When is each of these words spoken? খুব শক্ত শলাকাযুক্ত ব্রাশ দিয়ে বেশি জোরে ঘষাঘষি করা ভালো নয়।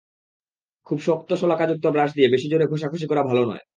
খুব 0.87 0.97
শক্ত 1.01 1.29
শলাকাযুক্ত 1.33 1.85
ব্রাশ 1.87 2.09
দিয়ে 2.13 2.31
বেশি 2.33 2.47
জোরে 2.51 2.65
ঘষাঘষি 2.67 3.05
করা 3.07 3.23
ভালো 3.23 3.43
নয়। 3.45 3.63